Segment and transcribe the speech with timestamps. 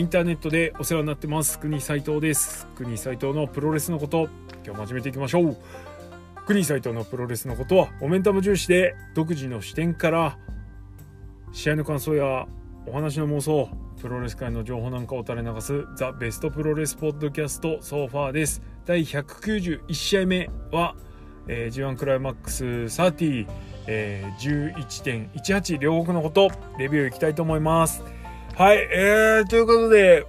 [0.00, 2.66] インターネットでお世話になってます国斉藤です。
[2.74, 4.30] 国斉藤のプロレスのこと。
[4.64, 5.56] 今日も始めていきましょう。
[6.46, 10.38] 国斉藤のプロレスのことはモメンタム重視で独自の視点から
[11.52, 12.46] 試合の感想や
[12.86, 13.68] お話の妄想
[14.00, 18.62] プロレス界の情報なんかを垂れ流すザ・ベストプロレスポッドキャストソファーです。
[18.86, 20.96] 第191試合目は、
[21.46, 23.46] えー、G1 クライマックス30、
[23.86, 24.74] えー、
[25.34, 26.48] 11.18両国のこと
[26.78, 28.02] レビューいきたいと思います。
[28.60, 30.26] はい、えー、ということで、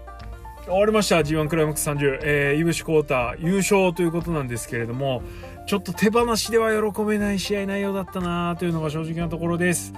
[0.63, 1.17] 終わりました。
[1.17, 2.19] G1 クライマックス30。
[2.23, 5.21] えー、飯伏幸太優勝ということなんですけれども、
[5.67, 9.91] ちょっと手放しでは喜べない試合内容だったなというのが正直なところです。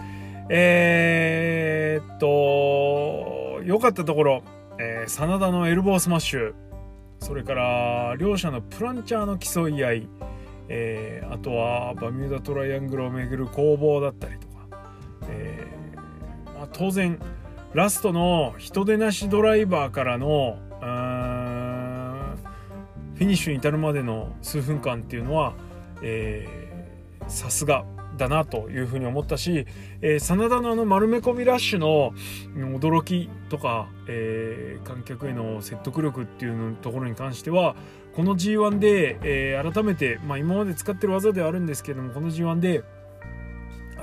[0.50, 4.44] えー、っと、良かったところ、
[4.80, 6.54] えー、 SANADA のエルボースマッシュ、
[7.20, 10.10] それから両者のプランチャの競い合い、
[10.70, 14.54] えー、あとはバミューダトライアングルをめぐる攻防だったりとか、
[15.30, 17.20] えーまあ、当然、
[17.74, 20.60] ラストの人手なしドライバーからの
[23.16, 25.56] フィニッシュに至るまでの数分間っていうのは
[27.28, 27.86] さすが
[28.18, 29.66] だなというふうに思ったし、
[30.02, 32.14] えー、真田のあの丸め込みラッシュの
[32.80, 37.76] 驚きとか、えー、観客への説得力っていうところに関しては
[38.16, 42.84] この G1 で、えー、改めて、まあ、今まで使ってる技ではあるんですけどもこの G1 で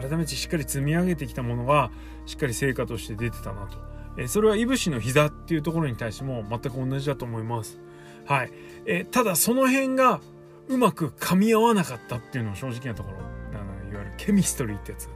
[0.00, 1.90] 改めてしっかり積み上げてきたものが
[2.26, 3.78] しっかり成果として出てたなと、
[4.16, 7.78] えそれはいぶしの膝っていうところに対しても全く同じだと思います。
[8.26, 8.52] はい、
[8.86, 10.20] えただその辺が
[10.68, 13.18] うまく噛み合わなかったっていうのは正直なところ。
[13.18, 15.08] あのいわゆるケミストリーってやつ。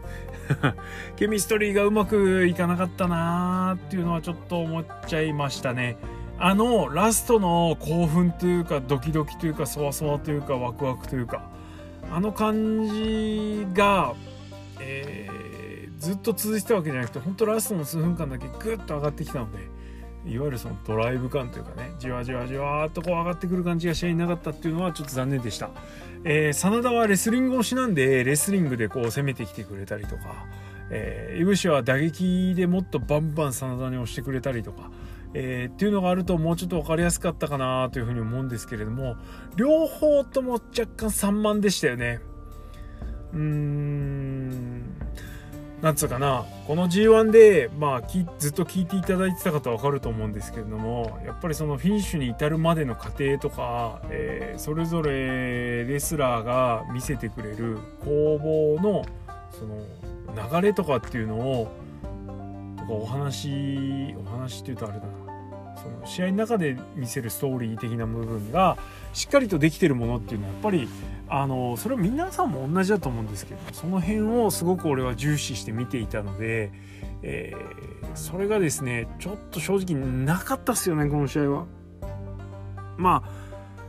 [1.16, 5.96] ケミストリーがうまくいかなかったなーっていうのはちょっと思っちゃいましたね。
[6.38, 11.54] あのラストの興奮というかドキドキというかそわそわというかワクワクというか。
[12.10, 14.14] あの感じが
[14.86, 19.58] えー、ずっと続いてたわけじゃなくて本当ラストの数分間だけグッと上がってきたので
[20.26, 25.70] いわゆるそのドライブ感というかねじわじわじわっとこう上がってくる感じが試合になかったっていうのはちょっと残念でした、
[26.24, 30.46] えー、真田はレスリング推しなんでレスリングでこう攻めてきてくれたりとか、
[30.90, 34.90] えー、いぶしは打撃でもっとバンバン真田に押してくれたりとか
[35.34, 39.16] えー、っていうのがあるともうちょっと分かりやすかったかなというふうに思うんですけれども
[39.56, 42.20] 両方とも若干散漫でしたよね。
[43.34, 44.84] うーん。
[45.82, 46.46] なんつうかな。
[46.66, 48.02] この G1 で、まあ、
[48.38, 59.04] ずっと聞いていただいてた方は分かると思うんですけれどもやっぱりそのフィニッシュに至るまでの過程とか、えー、それぞれレスラーが見せてくれる攻防の
[59.50, 61.70] その流れとかっていうのを
[62.78, 65.23] とかお話お話っていうとあれだな。
[65.84, 68.78] その試合の中で見せるストーリー的な部分が
[69.12, 70.88] しっかりとできてるものっていうのはやっぱり
[71.28, 76.72] あのそれは皆さんも同じだと思うんですけどその辺をすごく俺は重視して見ていたので、
[77.22, 81.66] えー、それがですねちょっと正直なかったっすよねこの試合は。
[82.96, 83.44] まあ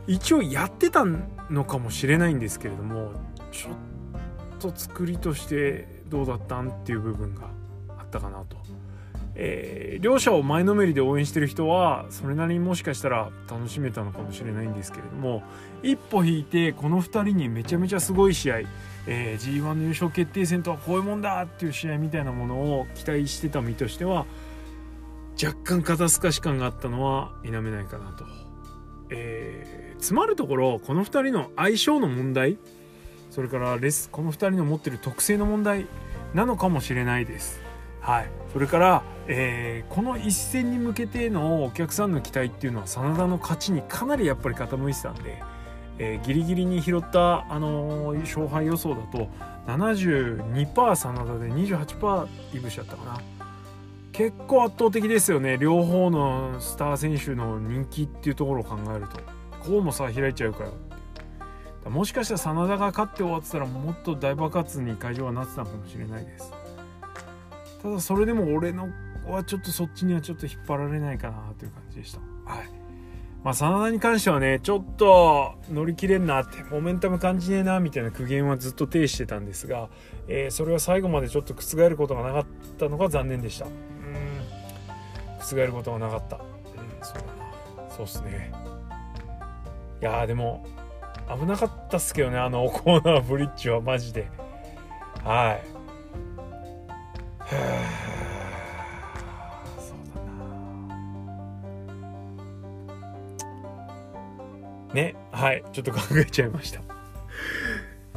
[0.06, 3.12] 一応やってたのかもしれないんですけれども
[3.50, 3.72] ちょっ
[4.58, 7.48] と作りとしてどうだったんっていう部分が
[7.98, 8.55] あったかなと。
[9.38, 15.42] えー、両者を前のめりで応援してる人はそれなりにもしかしたら楽しめたのかもしれないんですけれども
[15.82, 18.60] 一歩引いてこの2人にめちゃめちゃすごい試合、
[19.06, 24.24] えー、G1 の優勝決定戦とはこういうもんだっていう試合みたいなものを期待してた身としては
[25.42, 28.24] 若干肩透かし感があったのは否めないかなと。
[29.10, 32.58] えー、つまるところこの2人の相性の問題
[33.30, 35.86] それからレスこの2人の持ってる特性の問題
[36.34, 37.65] なのかもしれないです。
[38.06, 45.42] はい、それから、えー、この一戦に向けてのお客さんの期待っていうのは真田の勝ちにかなりやっぱり傾いてたんで、
[45.98, 49.28] えー、ギリギリに拾った、あのー、勝敗予想だと
[49.66, 53.20] 72%真田で28%いぶしちゃったかな。
[54.12, 55.58] 結構圧倒的ですよね。
[55.58, 59.18] 両方のスター選手の人気っていうところを考えると。
[59.58, 60.72] こうも差開いちゃうかよ
[61.90, 66.52] もしかしたら真田が勝って終わってたらもっと大爆発に会場はなってたかもしれないです。
[67.82, 68.88] ただそれでも俺の
[69.26, 72.20] はちょっとそっちにはちょっと引っ張られないかなという感じでした。
[72.50, 72.68] はい。
[73.44, 79.88] まあ真田に関してはねちょっと乗り切れんなってモメンタム感じねえなみたいな苦言はずっと呈してたんですが、
[80.26, 82.46] えー、それは最後までちょっと覆ることがなかっ
[82.78, 83.66] たのが残念でした。
[83.66, 83.72] うん。
[85.40, 86.36] 覆ることがなかった。
[86.36, 86.42] うん
[87.02, 87.90] そうだな。
[87.90, 88.52] そうっすね。
[90.00, 90.66] いやでも
[91.38, 94.28] 危なかったっすけどねあのコーナーブリッジはマジで。
[95.24, 95.75] はい
[97.48, 97.58] そう
[100.14, 100.20] だ
[104.88, 104.94] な。
[104.94, 106.80] ねはいちょっと考えちゃいました。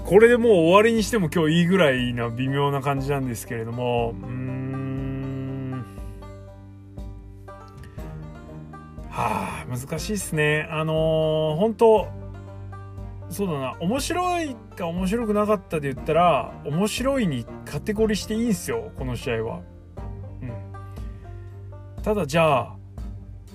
[0.05, 4.11] これでもう終わりにしても今日いいぐらいな微妙な感じなんですけれども。
[4.11, 5.85] うん。
[9.11, 10.67] はあ難しいっすね。
[10.71, 12.07] あのー、本当
[13.29, 13.75] そうだな。
[13.79, 19.61] 面白いか面白くなかったで言ったら面白いにカテゴリしていいんすよこの試合は。
[20.41, 22.75] うん、ただじゃあ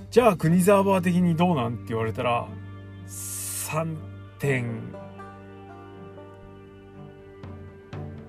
[0.09, 2.47] じゃあ国沢バー的にどうなんって言われたら
[3.09, 3.97] 3
[4.39, 4.95] 点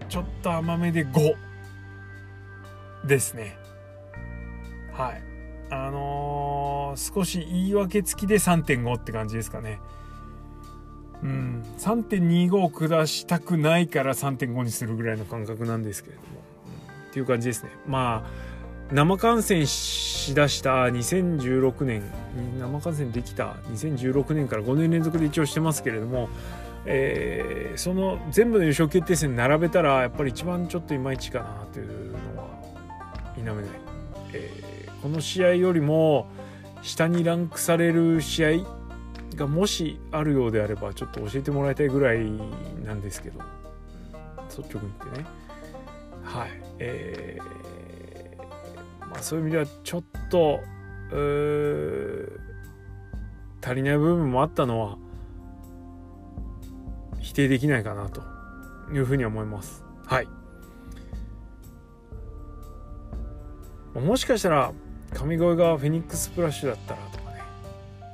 [0.10, 1.36] ちょっと甘めで5
[3.06, 3.56] ですね。
[4.92, 5.22] はい。
[5.70, 9.80] あのー、少し言い訳付きで3.5って感じですかね。
[11.24, 16.28] うん、3.25を下したくないから3.5にするぐらいの感覚なんですけれども、
[16.68, 17.70] うん、っていう感じですね。
[17.88, 18.56] まあ
[18.92, 22.04] 生観戦しだした2016年
[22.60, 26.30] 生観戦できた2016年から5年連続で一応してますけれども、
[26.86, 32.48] えー、その全部の優勝決定戦並べたらやっぱり一番ちょっといまいちかなというのは
[33.36, 33.64] 否めない、
[34.34, 36.28] えー、この試合よりも
[36.84, 38.50] 下にランクされる試合
[39.36, 42.20] がもしあるようであればちょっと教えてもらいたいぐらい
[42.84, 43.40] なんですけど。
[44.50, 45.26] 率直に言ってね。
[46.24, 46.50] はい。
[46.80, 50.60] えー、まあそういう意味ではちょっと
[53.64, 54.98] 足りない部分もあったのは
[57.20, 58.22] 否定できないかなと
[58.94, 59.84] いうふうに思います。
[60.06, 60.28] はい。
[63.94, 64.74] もしかしたら
[65.14, 67.25] 神声がフェニックスプラッシュだったらと。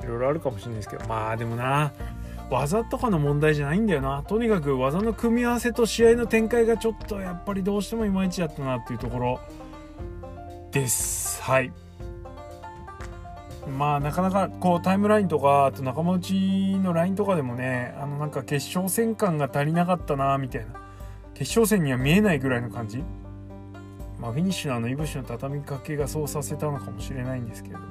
[0.04, 1.92] いろいろあるかもしれないですけどまあでもな
[2.52, 4.24] 技とかの問題じゃないんだよな。
[4.24, 9.40] とにかく技の組み合わせと試合の展開がちょっとやっぱりどうしてもいまいちだったなっていうところ。
[10.72, 11.42] です。
[11.42, 11.72] はい。
[13.78, 20.82] まあなかなかこうタイムラインとかあと仲間内のラインとかでもねあのなんか決勝戦感が足りなかったなみたいな。
[21.34, 23.02] 決勝戦には見えないぐらいの感じ。
[24.20, 27.82] まあフィニッシュのあのいぶしの畳みかけがそうさせたのかもしれないんですけれど。
[27.82, 27.88] も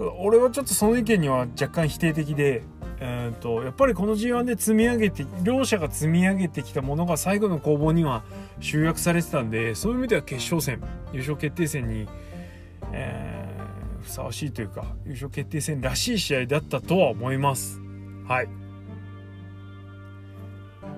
[0.00, 2.62] 俺はちょっとその意見には若干否定的で、
[2.98, 8.24] えーと、やっぱりこの G1 で積み上げて両者が積み上げてきたものが最後の攻防には
[8.60, 10.80] 集約されてたんでそういう意味では決勝戦
[11.12, 12.08] 優勝決定戦に、
[12.92, 17.80] えー、ふさわしいというか優勝決定戦らしい試合だったとは思います。
[18.26, 18.48] はい、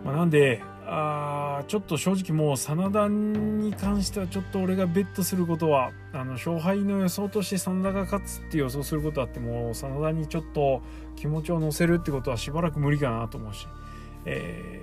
[0.05, 10.83] まあ、なんであちょっと正直もう真田に関してはちょっと俺がベットすることはあの勝敗の予想として真田が勝つって予想することあっても真田にちょっと
[11.17, 13.67] 気持ちを乗せるってことはしばらく無理かなと思うし、
[14.27, 14.81] え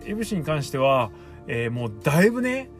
[0.00, 1.10] ー、エブシに関しては、
[1.46, 2.70] えー、もうだいぶね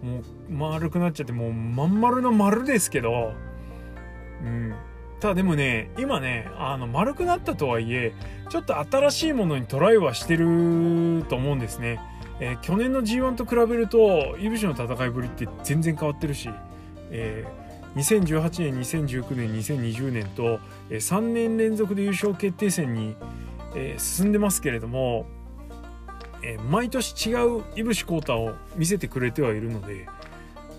[0.00, 3.32] もう丸くなっちゃってもうまん丸の丸ですけど、
[4.44, 4.74] うん、
[5.18, 8.14] ただでもね今ねあの丸くなったとはいえ
[8.48, 11.98] ちょっと新しいものにトライはしてると思うんですね。
[12.44, 16.50] えー、去年の G1 と比べるとイブシの戦いぶりって全然変わってるし、
[17.12, 20.58] えー、2018年2019年2020年と、
[20.90, 23.14] えー、3年連続で優勝決定戦に、
[23.76, 25.26] えー、進んでますけれども、
[26.42, 30.08] えー、毎年違ういぶしコータを見せてくれてはいるので、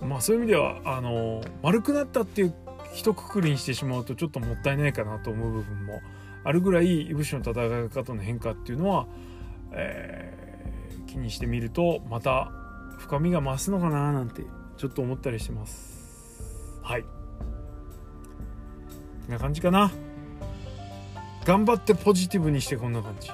[0.02, 2.54] まあ、そういう意味ではあの丸くなったっていう
[2.94, 6.02] 一括りにしてしまうとちょっともったいないかなと思う部分も
[6.44, 9.08] あるぐらいいぶしの戦い方の変化っていうのは、
[9.72, 10.43] えー
[11.14, 12.52] 気にしてみるとまた
[12.98, 14.44] 深みが増すのかななんて
[14.78, 16.82] ちょっと思ったりしてます。
[16.82, 17.04] はい。
[17.04, 17.08] こ
[19.30, 19.92] んな感じかな。
[21.46, 23.30] 頑張ってポジティブにしてこんな感じ。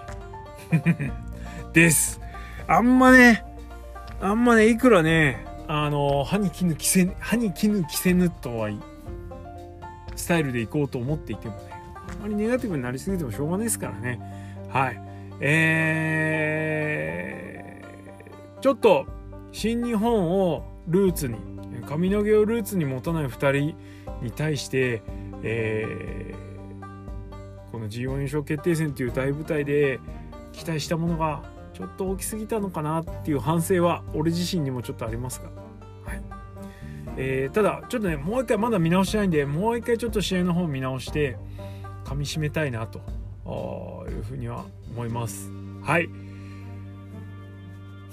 [1.73, 2.19] です。
[2.67, 3.45] あんまね
[4.19, 8.77] あんまねいくらねあの歯に絹着せ歯に絹着せぬとはい
[10.15, 11.61] スタイルでいこうと思っていてもね
[12.09, 14.19] あんまりネガティブになりすぎてもしょうがないですからね。
[14.69, 15.08] はい。
[15.39, 16.29] えー
[18.61, 19.05] ちょっと
[19.53, 21.37] 新日本をルーツに
[21.87, 23.77] 髪の毛をルーツに持たない2人
[24.21, 25.01] に対して、
[25.43, 29.99] えー、この G1 優勝決定戦という大舞台で
[30.51, 31.41] 期待したものが
[31.73, 35.49] ちょっと大きすぎたのかなっていう反省は俺自身にもちょっとありますが、
[36.11, 36.21] はい。
[37.15, 41.37] えー、ただちょっとねもう一回まだ見直してないんでもう一回ちょっと試合の方を見直して
[42.03, 42.99] 噛みしめたいなと。
[44.09, 45.51] いうふうには思います。
[45.81, 46.09] はい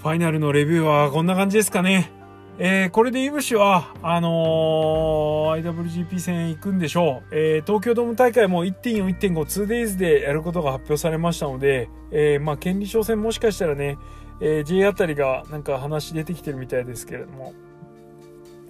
[0.06, 2.12] ファイナルのレビューはこんな感じですかね。
[2.58, 7.34] えー、これでイブシは、あのー、IWGP 戦行くんでしょう。
[7.34, 13.98] えー、東京ドーム大会も1.4、1.5、2days でやることが発表されましたので、えー、まあ、権利商戦もしかしたらね、
[14.40, 17.52] えー、J あたりがなんか話出てきてるみたいですけれども、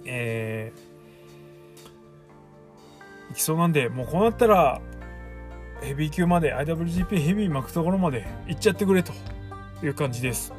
[0.05, 4.81] えー、行きそうなんで、もうこうなったら、
[5.81, 9.13] ヘビー級まで、IWGP ヘビー巻くところまで行っちゃってくれと。
[9.83, 10.53] いう感じです。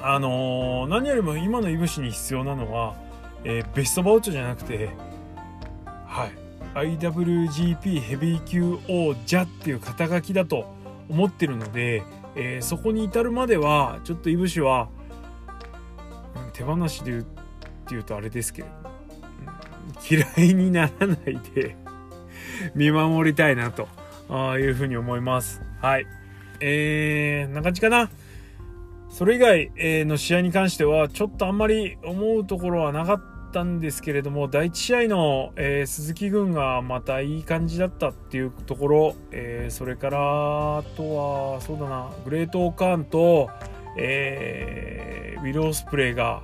[0.00, 2.96] あのー、何よりも今のいぶしに必要なのは、
[3.44, 4.90] えー、ベストバウチョじゃなくて、
[6.06, 10.66] はい、IWGP ヘビー級王者っていう肩書きだと
[11.08, 12.02] 思ってるので、
[12.34, 14.88] えー、そこに至るまではちょっといぶしは
[16.34, 17.24] うん手放しで言うっ
[17.86, 18.90] ていうとあれですけれども、
[20.10, 21.76] 嫌いにならないで
[22.74, 23.86] 見守りたいなと。
[24.58, 25.62] いうふうに思います。
[25.80, 26.06] はい。
[26.60, 28.10] えー、な感じかな。
[29.12, 29.70] それ以外
[30.06, 33.20] の試合に関してはちょっとあんまり思うところはなかっ
[33.52, 40.18] たんですけれども第1試合の、え、鈴木軍がまたいい感じだったっていうところ、え、それから
[40.78, 43.50] あとはそうだなグレート・オカーンと、
[43.98, 46.42] えー、ウィロースプレイが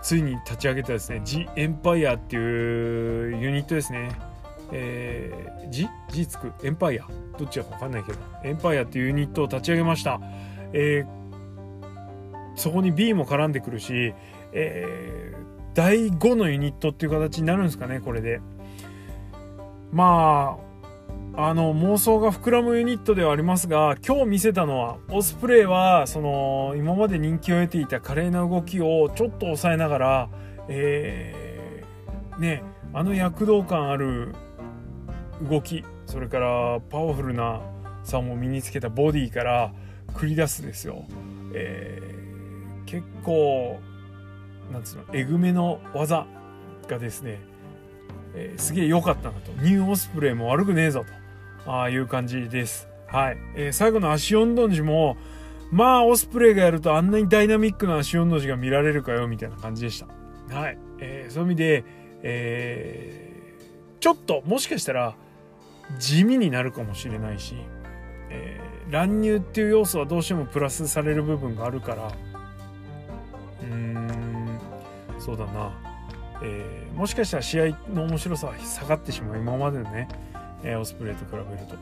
[0.00, 4.29] ついに立ち上げたですね、ジ・エンパイアっていうユニットですね。
[4.72, 7.06] えー、ジジつくエンパイア
[7.38, 10.20] どっちかわかんないけど、エンパイアっていうユニットを立ち上げました。
[10.72, 14.14] えー、そこに B も絡んでくるし、
[14.52, 15.40] えー、
[15.74, 18.40] 第5のユニットっていう形になるんですかね、これで。
[19.92, 20.70] まあ、
[21.36, 30.30] あの妄想が膨らむユニットではありますが今日見せたのはオスプレイはその今まで人気を得ていた華麗な動きをちょっと抑えながら、
[30.68, 32.62] えー、ね
[32.92, 34.34] あの躍動感ある
[35.48, 37.60] 動きそれからパワフルな
[38.04, 39.72] さも身につけたボディから
[40.14, 41.04] 繰り出すですよ、
[41.54, 43.78] えー、結構
[44.72, 46.26] なんつうのえぐめの技
[46.88, 47.40] がですね、
[48.34, 51.20] えー、すげえ良かったなとニューオスプレイも悪くねえぞと
[51.66, 52.88] あいう感じです。
[53.06, 53.38] はい。
[53.54, 55.16] えー、最後の足音ンジも、
[55.70, 60.00] まあ、オスプレイがやるとあんなにダイナミックな足音ンジが見られるかよ、みたいな感じでし
[60.48, 60.54] た。
[60.54, 60.78] はい。
[61.00, 61.84] えー、そういう意味で、
[62.22, 65.16] えー、ちょっと、もしかしたら、
[65.98, 67.56] 地味になるかもしれないし、
[68.30, 72.12] えー、乱入っていう要素はどうしてもプラスされる部分があるから、
[73.62, 74.60] うーん、
[75.18, 75.72] そうだな。
[76.42, 80.08] えー、もしかしたら試合の面白さは下がってしまう今までのね
[80.62, 81.76] えー、オスプレイと比べると。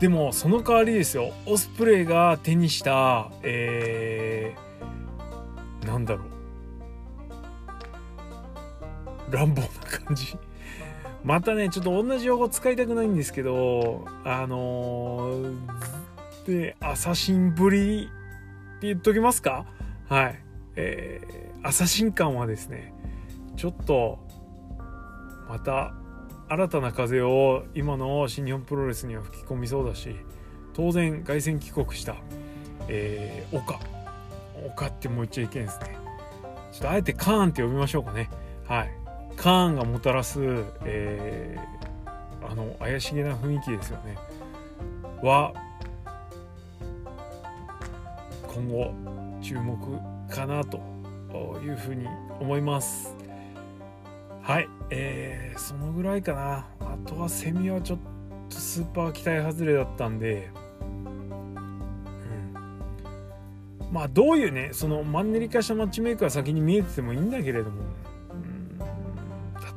[0.00, 1.32] でもその代わりですよ。
[1.46, 6.26] オスプレイが手にしたえー、なんだろう。
[9.32, 9.68] 乱暴な
[10.06, 10.36] 感じ。
[11.24, 15.56] またねちょっと同じ用語使いたくないんですけどあのー、
[16.46, 18.10] でアサシンぶり
[18.78, 19.66] って言っときますか？
[20.08, 20.42] はい。
[20.74, 22.92] えー、アサシン感はですね
[23.56, 24.18] ちょっと
[25.48, 25.94] また
[26.48, 30.16] 新たな風を今の新日本プロレスには吹き込みそうだし
[30.74, 32.16] 当然凱旋帰国した、
[32.88, 33.78] えー、岡。
[34.64, 35.96] 岡ってもう言っちゃいけんですね。
[36.70, 38.30] ちょっとあえてカーンって呼びましょうかね。
[38.64, 38.90] はい。
[39.36, 40.40] カーンがもたらす、
[40.84, 44.16] えー、あの怪しげな雰囲気ですよね。
[45.22, 45.52] は
[48.46, 48.92] 今後
[49.40, 49.76] 注目
[50.28, 50.78] かなと
[51.64, 52.06] いうふうに
[52.40, 53.16] 思います。
[54.42, 56.66] はい、えー、そのぐらいかな。
[56.80, 57.98] あとはセミはちょっ
[58.48, 60.50] とスーパー期待外れだったんで、
[63.92, 67.82] まあどういうね、そのマンネリ化したマッチメイクは先に見えててもいいんだけれども、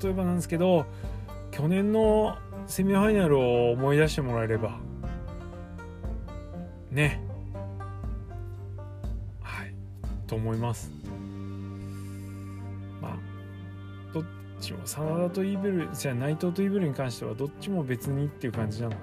[0.06, 0.86] 例えばなんですけど、
[1.50, 4.78] 去年のセミファイナルを思い出してもらえれば、
[6.92, 7.24] ね、
[9.42, 9.74] はい、
[10.28, 10.92] と思います。
[13.02, 13.18] まあ
[14.14, 14.24] どっ。
[14.62, 18.98] ちも真田とイーベルじゃ内藤とイーベルに関してはどっちも別にっていう感じなので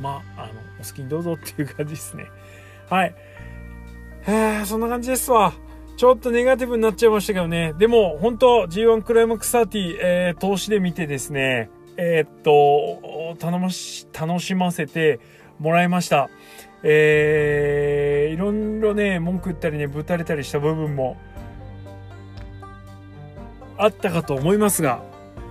[0.00, 2.26] まああのお好きにどうぞっていう感じですね。
[2.88, 3.14] はい。
[4.22, 5.52] へそんな感じですわ。
[5.98, 7.74] ちょっとネガティブになっちゃいましたけどね。
[7.76, 15.18] でも、本当 G1 クライマックス30、えー、投資で見てですね、えー、っと、頼まし、楽しませて
[15.58, 16.30] もらいました。
[16.84, 21.16] えー、いろいろね、文句言ったりね、ぶたれたりした部分も
[23.76, 25.02] あったかと思いますが、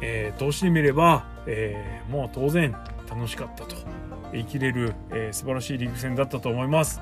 [0.01, 2.74] えー、通してみれば、えー、もう当然
[3.10, 3.75] 楽しかったと
[4.32, 7.01] 言い切れる、えー、素晴らしいリーグ戦だったと思います。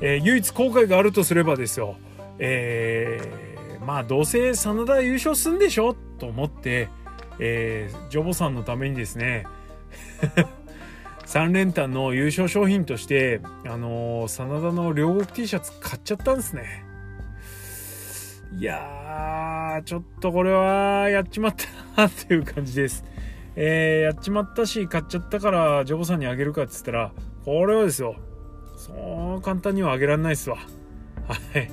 [0.00, 1.96] えー、唯一後悔があるとすればですよ、
[2.40, 5.94] えー、まあどうせ真田優勝すんでしょ？
[6.18, 6.88] と思って、
[7.38, 9.44] えー、ジョボさんのためにですね
[11.26, 16.84] 3連単の優勝商品として、あのー、真田の両国 T シャツ買っちゃったんですね。
[18.58, 23.04] いやー、ちょっとこれはやっちまったなっていう感じです。
[23.54, 27.12] えー、やっちまったし、買っちゃったから、ジョボさんにあげるかって言ったら、
[27.44, 28.16] これはですよ、
[28.76, 30.56] そう簡単にはあげられないっすわ。
[30.56, 31.70] はい。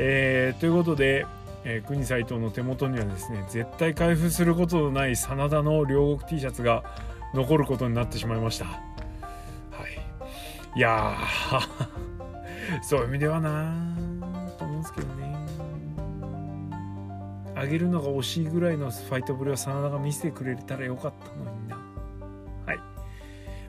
[0.00, 1.26] えー、ということで、
[1.64, 6.84] えー、国斎藤の手元にはですね、絶対開封することのない真田の両国 T シャツが
[7.34, 8.66] 残ることになってしまいました。
[8.66, 8.72] は
[10.76, 10.78] い。
[10.78, 11.16] いや、
[12.80, 13.74] そういう意味ではな
[14.56, 15.36] と思うんですけどね。
[17.56, 21.57] あげるのが惜しいぐらいのファイトぶりを真田が見せてくれたらよかったのに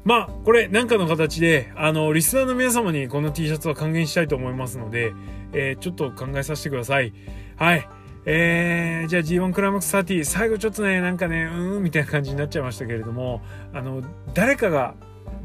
[0.10, 5.14] まあ、これ、なんかの形で、あの、リスナーの皆様にこの T シャツは還元したいと思いますので、
[5.54, 7.14] えー、ちょっと考えさせてください。
[7.58, 7.88] はい。
[8.26, 14.02] えー、じゃあ G1 クライマックス30、最後ちょっとね、なんかね、うーん、みたいな感じになっちゃいましたけれども、あの、
[14.34, 14.96] 誰かが、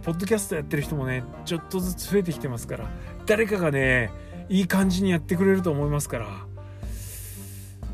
[0.03, 2.87] ポッドキャストやってる人もね、ちょっとずつ増えてきてますから、
[3.27, 4.13] 誰かがね、
[4.49, 6.27] いい感じにやってくれると思いますから、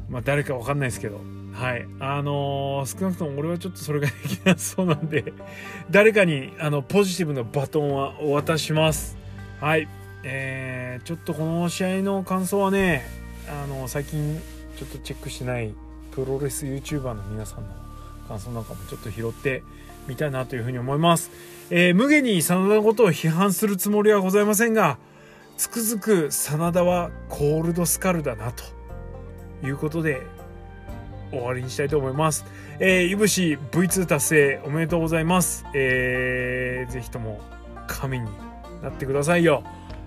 [0.09, 1.21] まあ、誰かわかんないですけど、
[1.61, 1.87] はい。
[2.01, 5.35] あのー、少なくとも俺はちょっとそれができなそうなんで、
[5.91, 9.19] 誰かに、あの、ポジティブなバトンはお渡しします。
[9.61, 9.87] はい。
[10.25, 13.07] えー、ちょっとこの試合の感想はね、
[13.47, 14.41] あの、最近
[14.79, 15.75] ちょっとチェックしてない
[16.13, 17.69] プロレス YouTuber の皆さんの
[18.27, 19.63] 感想なんかもちょっと拾って
[20.09, 21.31] みたいなというふうに思います。
[21.69, 24.97] えー、無限に真田のことを批判するつもりはございませんが、
[25.59, 28.65] つくづく真田はコールドスカルだなと
[29.63, 30.23] いうことで
[31.31, 32.45] 終わりにしたいと思います。
[32.79, 35.65] えー、いぶし V2 達成おめでとうございます。
[35.75, 37.41] えー、ぜひとも
[37.87, 38.27] 神に
[38.83, 39.63] なってくださいよ。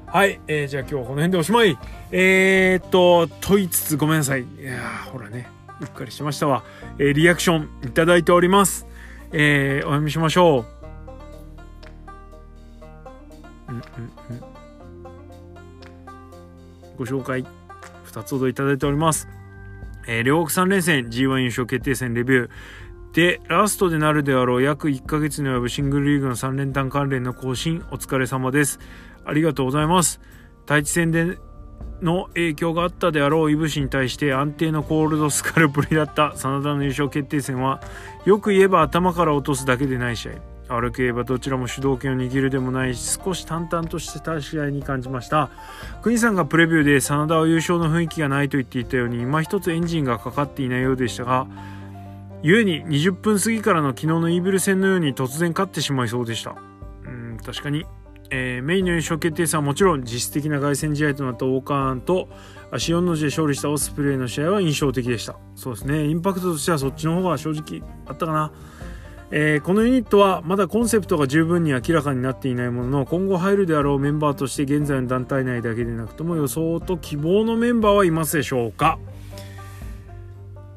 [0.08, 1.78] はい、えー、じゃあ今日はこの辺でおしまい。
[2.12, 4.42] えー、っと、問いつつごめんなさい。
[4.42, 4.80] いや
[5.12, 5.48] ほらね、
[5.82, 6.64] うっかりしましたわ。
[7.00, 8.86] えー、リアクションいただいております。
[9.32, 10.66] えー、お読みしましょう。
[13.70, 13.82] うんうん
[14.30, 14.54] うん。
[16.98, 17.46] ご紹介、
[18.06, 19.28] 2つほどいただいております。
[20.08, 22.50] えー、両国3連戦 G1 優勝決定戦レビュー。
[23.14, 28.80] で、ラストでなるであろう約1ヶ月に及ぶシングルリーグの3連単関連の更新、お疲れ様です。
[29.26, 30.20] ありがとうございます。
[30.66, 31.38] 対地戦で
[32.02, 37.82] の影響があったであろうイブシに対して安定のコールドスカルプリだった真田の優勝決定戦は
[38.26, 45.50] よく言えば頭から落とすだけでない試合悪く言えばどちらも主導権を握るでもないし少し淡々としてた試合に感じました。
[46.02, 51.48] 国さんがプレビューで真田は優勝の雰囲気がないと言っていたように今一つエンジンがかかっていないようでしたが
[52.44, 56.56] 故に20分過ぎからの昨日のイーブル戦のように突然勝ってしまいそうでした。
[57.06, 57.86] うん確かに、
[58.32, 62.28] えー、メインの優勝決定戦はもちろん実質的な凱旋試合となったオーカーンと
[62.72, 65.38] 足4の字で勝利したオスプレイの試合は印象的でした。
[65.56, 66.06] そうですね。
[66.06, 68.52] インパクトとしてはそっちの方が正直あったかな。
[69.36, 79.00] えー、このユニットはまだコンセプトが十分に明らかになっていないものの今後入るであろうメンバーとして現在の団体内だけでなくとも予想と希望のメンバーはいますでしょうか？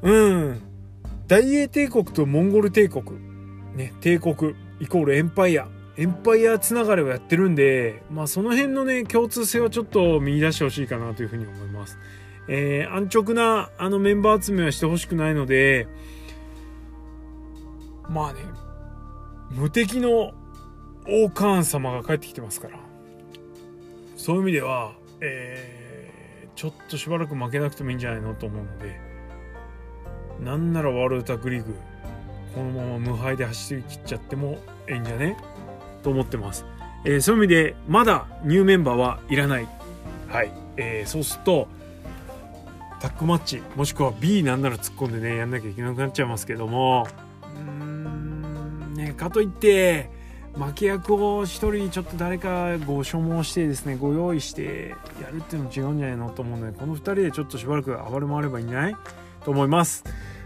[0.01, 0.62] うん。
[1.27, 3.05] 大英帝国とモンゴル帝国。
[3.75, 5.69] ね帝国イコールエンパイア。
[5.99, 11.99] エンパイアつながりをやってるんでまあその辺のね共通性はちょっと見出してほしいかなというふうに思います。
[12.49, 15.88] えー、安直なあのメンバー集めはしてほしくないので
[18.09, 18.40] まあね
[19.51, 22.79] 無敵のオーカーン様が帰ってきてますから。
[24.16, 28.99] そういう意味では、えー、ちょっとしばらく負けなくてもいいんじゃないのと思うので
[30.42, 31.75] なんならワールドタッグリーグ
[32.55, 35.37] このまま無敗で走り切っちゃってもええんじゃね？
[36.03, 36.64] と思ってます、
[37.05, 39.69] えー、そういう意味でまだニューメンバーはいらない。
[40.29, 41.69] はい、えー、そうすると
[43.01, 47.07] タッグマッチもしくは B なんなら突っ込んでねやんなきゃいけなくなっちゃいますけども
[48.97, 50.11] ね、かといって
[50.55, 58.97] 負け役を1人ちょっと誰かご所望してですねご用意してやるっていうの違うんじゃないのと思うのでこの2人でちょっとしばらく暴れ回ればいいんじゃない？
[59.45, 60.05] と思います。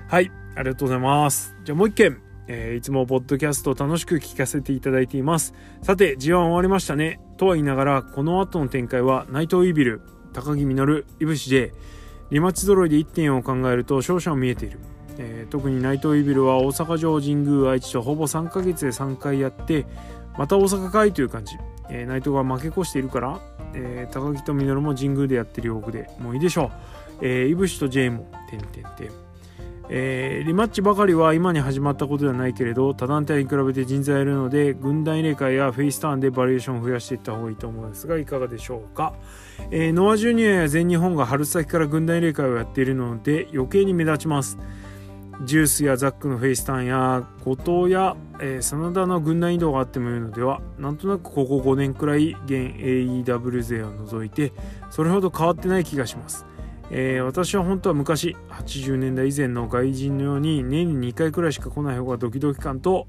[0.08, 1.54] はいありがとうございます。
[1.64, 2.20] じゃあもう一件
[2.52, 5.54] えー、いつもポッドキャスト楽しく聞かせていただいています。
[5.82, 7.20] さて G1 終わりましたね。
[7.36, 11.72] とは言いながらこの後の展開は内藤イービル高木実いぶしで
[12.32, 14.80] リマッチ揃いで1点を考えると勝者は見えている。
[15.22, 19.84] えー、特に内藤イビルは大阪城神宮愛知とほぼ3ヶ月で3回やって
[20.38, 21.56] また大阪かいという感じ、
[21.90, 23.40] えー、内藤が負け越しているから、
[23.74, 26.72] えー、高木と稔も神宮でやってるようでもういいでしょ
[27.20, 29.10] う、えー、いぶしと J もてんてんてん。
[29.92, 39.14] えー、リマッチばかりは今に始まったことではないけれど他団体に比べて人材がいるので軍団入れ替えやフェイスターンでバリエーションを増やしていった方がいいと思うんですがいかがでしょうか、
[39.72, 44.58] えー、ノアジュニアや全日本が春先から軍団入れ替えをやっているので余計に目立ちます。
[45.42, 54.52] ジュースやザックのフェイスターンや後藤や、えー、真田の軍団移動があってもいいのではなんとなくここ5年くらい現 AEW 勢を除いて
[54.90, 56.44] それほど変わってない気がします、
[56.90, 63.06] えー、私は本当は昔80年代以前の外人のように年に2回くらいしか来ない方がドキドキ感と、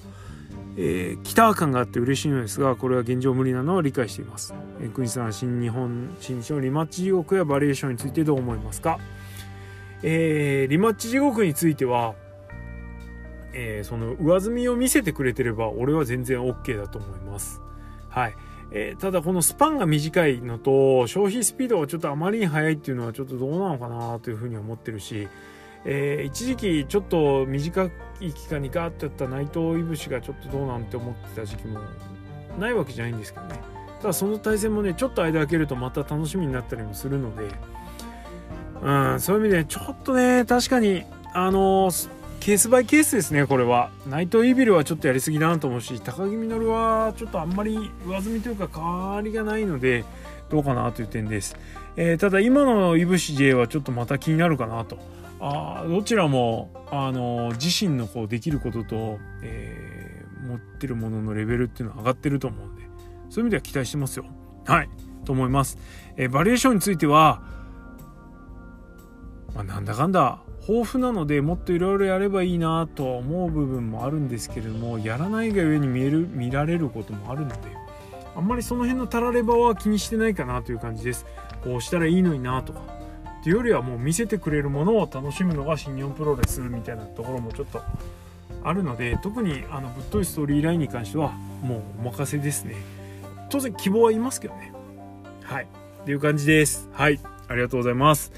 [0.78, 9.00] えー、北感があって嬉しいのですがこれは現状無理なのは理解しています、えー、国さん新日本新日のリマッチ地獄やバリエーションについてどう思いますか？
[10.04, 12.16] えー、リマッチ地獄については、
[13.54, 17.62] えー、その上積みを見せてくれてれば俺は全然 OK だと思います。
[18.10, 18.36] はい。
[18.74, 25.28] えー、ただこのスパンが短いのと消費スピードがちょっとあまりに速いっていうのはちょっとどうなのかなというふうに思ってるし、
[25.84, 27.90] えー、一時期ちょっと短
[28.22, 31.82] い期間にガーッとやった内藤いぶしがちょっとどうなんて思ってた時期も
[32.58, 33.60] ないわけじゃないんですけどね
[34.00, 37.50] ただその対戦もねちょっと間空けるとまた楽しみになったりもするので
[38.82, 41.92] うんそういう意味でちょっとね確かにあの
[42.40, 43.92] ケースバイケースですねこれは。
[44.08, 50.04] ナイトイービルはちょっとやりすぎだなと思うし高木稔はちょっとあんまり上積みというか変わりがないので
[50.50, 51.56] どうかなという点です、
[51.96, 54.98] えー、ただ今のいぶし J はちょっとまた気になるかなと。
[55.44, 62.84] あどちらもあの自身のこうできることと、え、持ってるもののレベルっていうのは上がってると思うんで
[63.32, 64.26] そういう意味では期待してますよ。
[64.66, 64.90] はい
[65.26, 65.78] と思います、
[66.18, 67.42] え、バリエーションについては、
[69.56, 77.56] まあ、なんだかんだ豊富なのでもっといろいろやればいいなとは思う部分もあるんですけれどもやらないがゆえに見える見られることもあるので
[78.36, 81.26] あんまりその辺のたらればは気にしてないかなという感じです。
[81.64, 82.74] こうしたらいいのになと。
[82.74, 82.80] か
[83.42, 87.82] っていうよりはもう見せてくれるものを楽しむのが新日本プロレスみたいなところもちょっと
[88.64, 91.32] あるので特にあのぶっといストーリーラインに関しては
[91.64, 92.76] もうお任せですね。
[93.50, 94.72] 当然希望はいますけどね。
[95.44, 95.68] はい。
[96.04, 96.88] っていう感じです。
[96.94, 97.20] はい。
[97.52, 98.32] ありがとうございます。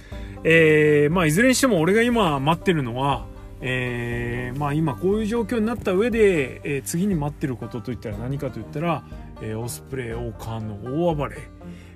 [0.43, 3.25] えー、まあいずれにしても俺が今待ってるのは
[3.65, 9.05] えー、まあ今こういう状況になった上で、えー、次に待ってることといったら何かといったら、
[9.41, 11.37] え、オスプレイ王冠の大暴れ、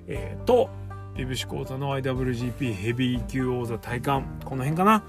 [0.07, 0.69] えー、と
[1.17, 5.03] イブシ講座の IWGP ヘビー級王座体感この辺かな。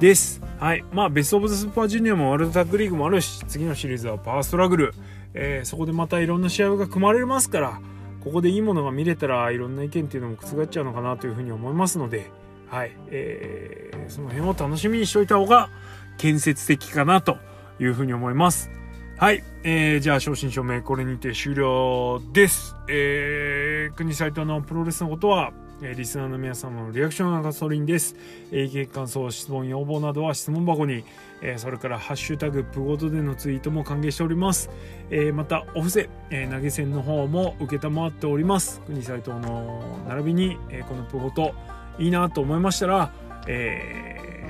[0.00, 0.42] です。
[0.58, 0.84] はい。
[0.92, 4.94] まあベスト・オブ・ザ・スーパージュニアもワールドタッグリーグもあるし次のシリーズはパワーストラグル、
[5.34, 7.80] えー、そこでまたいろんな試合が組まれますから
[8.24, 12.30] ここでいいものが見れたらいろんな意見っていうのも覆っちゃうのかなというふうに思いますので
[12.74, 15.70] はい、えー、その辺を楽しみにしておいた方が
[16.18, 17.38] 建設的かなと
[17.78, 18.70] いうふうに思います。
[19.16, 22.76] はい、えー、じゃあ正真正銘これにて終了です。
[22.88, 28.16] えー、国サイトのプロレスのことは、え、リスナーの皆様のリアクションがガソリンです。
[28.50, 31.04] えー、感想、質問、要望などは質問箱に、
[31.44, 34.70] えー、それからハッシュタグプゴトでのツイートも歓迎しております。
[35.10, 38.80] えー、また、お布施、えー、投げ銭の方も受けたまっております。
[38.86, 41.54] 国サイトの並びに、えー、このプゴト、
[41.98, 43.12] いいなと思いましたら、
[43.46, 44.48] え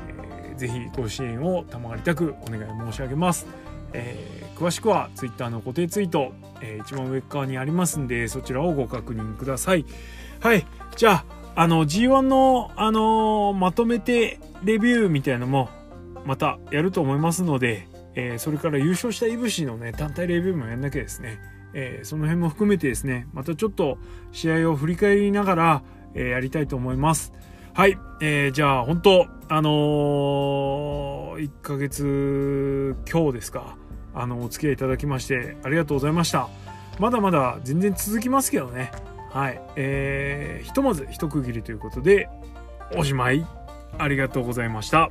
[0.54, 3.46] ー、ぜひご支援を賜りたくお願い申し上げます。
[3.92, 9.85] えー、詳しくは Twitter の固定ツイート、えー、一番上側にありますんでそちらをご確認ください。
[10.40, 10.64] はい。
[10.96, 11.24] じゃあ、
[11.57, 15.68] あの G1 の、あのー、まとめてレビューみたいなのも
[16.24, 21.38] またやると思いますので、えー、それから優勝したいぶしのね単体レビューもやんなきゃですね、
[21.74, 23.98] えー、その辺も含めてですねまたちょっと
[24.32, 25.82] 試合を振り返りながら、
[26.14, 27.32] えー、やりたいと思います。
[27.74, 33.76] はい、えー、じゃあ本当あの、1ヶ月今日ですか。
[34.14, 36.48] あのお付き合いいただきましてありがとうございました。
[37.00, 38.92] まだまだ全然続きますけどね。
[39.32, 39.60] はい。
[39.74, 42.28] えー、ひとまず一区切りということで
[42.96, 43.44] おしまい。
[43.98, 45.10] ありがとうございました。